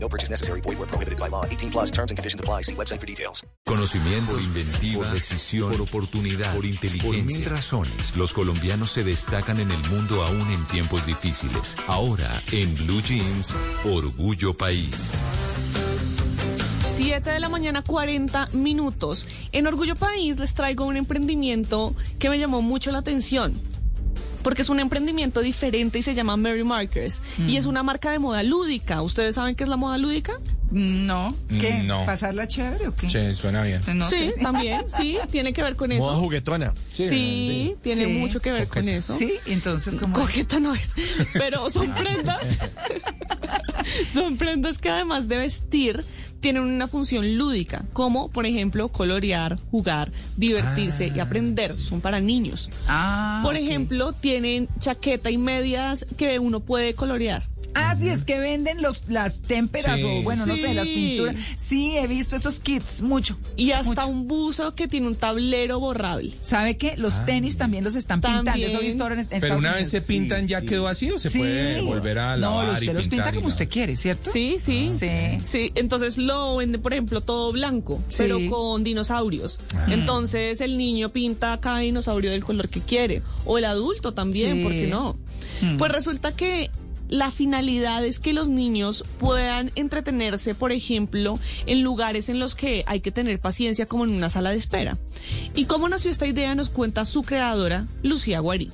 [0.00, 0.60] No purchase necessary.
[0.62, 1.44] Void where prohibited by law.
[1.44, 2.62] 18 plus terms and conditions apply.
[2.62, 3.46] See website for details.
[3.66, 7.10] Conocimiento, por inventiva, por decisión, por oportunidad, por inteligencia.
[7.10, 11.76] Por mil razones, los colombianos se destacan en el mundo aún en tiempos difíciles.
[11.86, 15.22] Ahora, en Blue Jeans, Orgullo País.
[16.96, 19.26] 7 de la mañana, 40 minutos.
[19.52, 23.54] En Orgullo País les traigo un emprendimiento que me llamó mucho la atención.
[24.42, 27.20] Porque es un emprendimiento diferente y se llama Mary Markers.
[27.46, 29.02] Y es una marca de moda lúdica.
[29.02, 30.34] ¿Ustedes saben qué es la moda lúdica?
[30.70, 31.34] No.
[31.60, 31.82] ¿Qué?
[31.82, 32.04] No.
[32.04, 33.08] ¿Pasarla chévere o qué?
[33.08, 33.80] Sí, suena bien.
[33.94, 34.40] No sí, sé.
[34.42, 36.02] también, sí, tiene que ver con eso.
[36.04, 36.74] Moda juguetona.
[36.92, 38.12] Sí, tiene Sí.
[38.12, 39.14] mucho que ver con eso.
[39.14, 40.12] Sí, entonces como...
[40.14, 40.94] Coqueta no es,
[41.34, 42.58] pero son prendas.
[44.12, 46.04] son prendas que además de vestir
[46.40, 51.72] tienen una función lúdica, como por ejemplo colorear, jugar, divertirse y aprender.
[51.72, 52.70] Son para niños.
[52.86, 57.42] Ah, Por ejemplo, tienen chaqueta y medias que uno puede colorear.
[57.78, 60.04] Ah, sí, es que venden los, las témperas Sí.
[60.06, 61.36] o bueno, no sé, las pinturas.
[61.56, 63.38] Sí, he visto esos kits, mucho.
[63.56, 64.08] Y hasta mucho.
[64.08, 66.32] un buzo que tiene un tablero borrable.
[66.42, 66.96] ¿Sabe qué?
[66.96, 68.52] Los tenis también los están pintando.
[68.66, 69.82] Eso he visto ahora en, en Pero Estados una Unidos.
[69.82, 71.38] vez se pintan, ¿ya quedó así o se Sí.
[71.38, 73.48] puede volver a lavar No, y usted los pinta como nada?
[73.48, 74.30] usted quiere, ¿cierto?
[74.32, 74.90] Sí, sí.
[74.92, 75.08] Sí.
[75.42, 78.24] Sí, entonces lo vende, por ejemplo, todo blanco, Sí.
[78.24, 79.60] pero con dinosaurios.
[79.88, 83.22] Entonces el niño pinta cada dinosaurio del color que quiere.
[83.44, 84.62] O el adulto también, Sí.
[84.62, 85.16] ¿por qué no?
[85.78, 86.70] Pues resulta que
[87.08, 92.84] la finalidad es que los niños puedan entretenerse, por ejemplo, en lugares en los que
[92.86, 94.98] hay que tener paciencia, como en una sala de espera.
[95.54, 96.54] ¿Y cómo nació esta idea?
[96.54, 98.70] Nos cuenta su creadora, Lucía Guarí.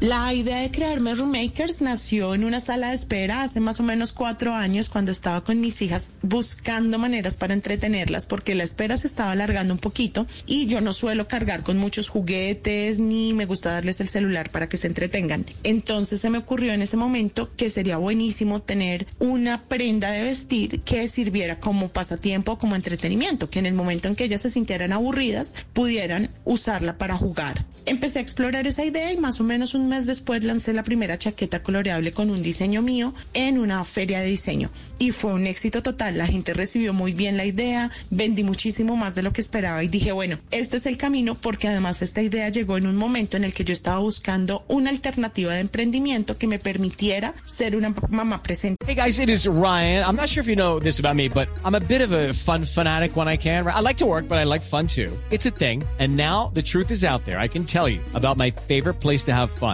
[0.00, 3.84] La idea de crear Meru Makers nació en una sala de espera hace más o
[3.84, 8.96] menos cuatro años cuando estaba con mis hijas buscando maneras para entretenerlas porque la espera
[8.96, 13.46] se estaba alargando un poquito y yo no suelo cargar con muchos juguetes ni me
[13.46, 15.46] gusta darles el celular para que se entretengan.
[15.62, 20.80] Entonces se me ocurrió en ese momento que sería buenísimo tener una prenda de vestir
[20.80, 24.92] que sirviera como pasatiempo, como entretenimiento, que en el momento en que ellas se sintieran
[24.92, 27.64] aburridas pudieran usarla para jugar.
[27.86, 31.18] Empecé a explorar esa idea y más o menos un mes después lancé la primera
[31.18, 35.82] chaqueta coloreable con un diseño mío en una feria de diseño y fue un éxito
[35.82, 36.18] total.
[36.18, 39.88] La gente recibió muy bien la idea, vendí muchísimo más de lo que esperaba y
[39.88, 43.44] dije, bueno, este es el camino porque además esta idea llegó en un momento en
[43.44, 48.42] el que yo estaba buscando una alternativa de emprendimiento que me permitiera ser una mamá
[48.42, 48.84] presente.
[48.86, 50.04] Hey guys, it is Ryan.
[50.04, 52.32] I'm not sure if you know this about me, but I'm a bit of a
[52.32, 53.66] fun fanatic when I can.
[53.66, 55.10] I like to work, but I like fun too.
[55.30, 55.82] It's a thing.
[55.98, 57.38] And now the truth is out there.
[57.38, 59.73] I can tell you about my favorite place to have fun.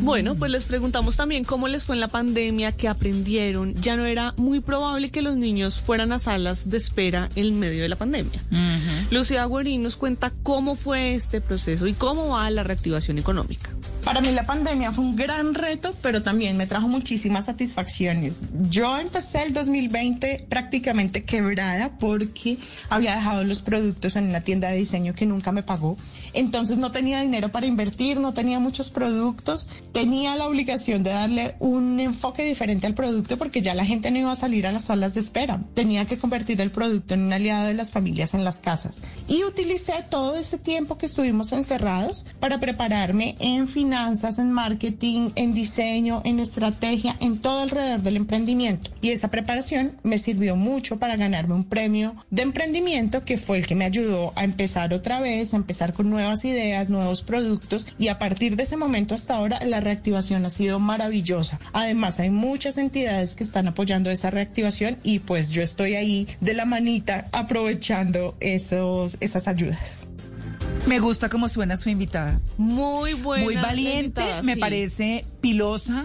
[0.00, 3.74] Bueno, pues les preguntamos también cómo les fue en la pandemia, qué aprendieron.
[3.74, 7.82] Ya no era muy probable que los niños fueran a salas de espera en medio
[7.82, 8.42] de la pandemia.
[9.10, 13.70] Lucía Guarín nos cuenta cómo fue este proceso y cómo va la reactivación económica.
[14.08, 18.40] Para mí la pandemia fue un gran reto, pero también me trajo muchísimas satisfacciones.
[18.70, 22.56] Yo empecé el 2020 prácticamente quebrada porque
[22.88, 25.98] había dejado los productos en una tienda de diseño que nunca me pagó.
[26.32, 31.56] Entonces no tenía dinero para invertir, no tenía muchos productos, tenía la obligación de darle
[31.58, 34.86] un enfoque diferente al producto porque ya la gente no iba a salir a las
[34.86, 35.60] salas de espera.
[35.74, 39.02] Tenía que convertir el producto en un aliado de las familias en las casas.
[39.28, 45.54] Y utilicé todo ese tiempo que estuvimos encerrados para prepararme en finanzas, en marketing, en
[45.54, 48.92] diseño, en estrategia, en todo alrededor del emprendimiento.
[49.00, 53.66] Y esa preparación me sirvió mucho para ganarme un premio de emprendimiento que fue el
[53.66, 58.06] que me ayudó a empezar otra vez, a empezar con nuevas ideas, nuevos productos y
[58.06, 61.58] a partir de ese momento hasta ahora la reactivación ha sido maravillosa.
[61.72, 66.54] Además hay muchas entidades que están apoyando esa reactivación y pues yo estoy ahí de
[66.54, 70.06] la manita aprovechando esos, esas ayudas.
[70.86, 72.40] Me gusta cómo suena su invitada.
[72.56, 73.44] Muy buena.
[73.44, 74.60] muy valiente, invitada, me sí.
[74.60, 76.04] parece pilosa,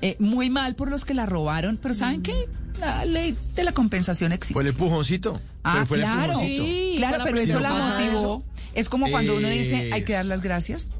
[0.00, 2.48] eh, muy mal por los que la robaron, pero ¿saben qué?
[2.78, 4.54] La ley de la compensación existe.
[4.54, 5.40] Fue el empujoncito.
[5.62, 6.22] Ah, Pero fue claro.
[6.22, 6.64] el empujoncito.
[6.64, 8.18] Sí, claro, pero eso Si no la motivó.
[8.18, 8.44] eso,
[8.74, 10.90] es como cuando uno dice, hay que dar las gracias.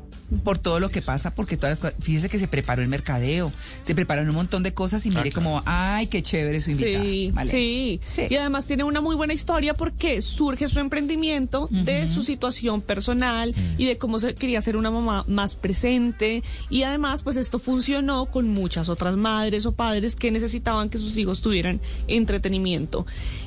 [0.44, 3.52] Por todo lo que pasa, porque todas las cosas, fíjese que se preparó el mercadeo,
[3.82, 7.04] se prepararon un montón de cosas y mire como, ay, qué chévere su invitada.
[7.04, 7.50] Sí, Vale.
[7.50, 8.22] sí, Sí.
[8.30, 13.54] Y además tiene una muy buena historia porque surge su emprendimiento de su situación personal
[13.78, 16.42] y de cómo se quería ser una mamá más presente.
[16.70, 21.16] Y además, pues esto funcionó con muchas otras madres o padres que necesitaban que sus
[21.16, 23.06] hijos tuvieran entretenimiento.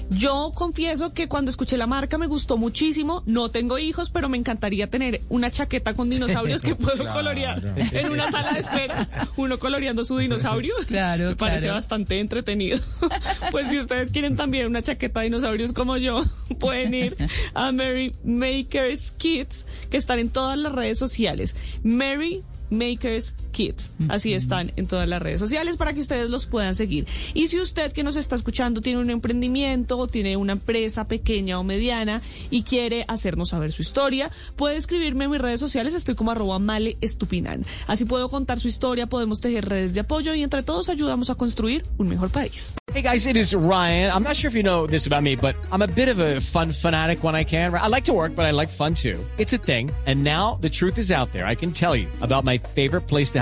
[0.10, 3.24] Yo confieso que cuando escuché la marca me gustó muchísimo.
[3.26, 7.14] No tengo hijos, pero me encantaría tener una chaqueta con dinosaurios que puedo Claro.
[7.14, 7.62] colorear
[7.92, 9.08] en una sala de espera.
[9.38, 10.74] Uno coloreando su dinosaurio.
[10.88, 11.76] Claro, Me parece claro.
[11.76, 12.80] bastante entretenido.
[13.52, 16.24] Pues si ustedes quieren también una chaqueta de dinosaurios como yo,
[16.60, 17.16] pueden ir
[17.54, 21.56] a Mary Makers Kids, que están en todas las redes sociales.
[21.84, 23.90] Mary Makers Kids.
[24.10, 27.08] Así están en todas las redes sociales para que ustedes los puedan seguir.
[27.34, 31.58] Y si usted que nos está escuchando tiene un emprendimiento o tiene una empresa pequeña
[31.58, 35.96] o mediana y quiere hacernos saber su historia, puede escribirme en mis redes sociales.
[35.96, 37.66] Estoy como arroba male estupinan.
[37.88, 41.36] Así puedo contar su historia, podemos tejer redes de apoyo y entre todos ayudamos a
[41.36, 42.76] construir un mejor país.
[42.96, 44.10] Hey guys, it is Ryan.
[44.10, 46.40] I'm not sure if you know this about me, but I'm a bit of a
[46.40, 47.74] fun fanatic when I can.
[47.74, 49.20] I like to work, but I like fun too.
[49.38, 49.92] It's a thing.
[50.06, 51.46] And now the truth is out there.
[51.46, 53.42] I can tell you about my favorite place to